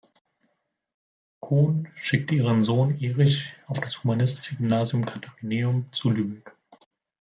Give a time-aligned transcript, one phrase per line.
[1.41, 6.55] Cohn" schickten ihren Sohn Erich auf das humanistische Gymnasium Katharineum zu Lübeck.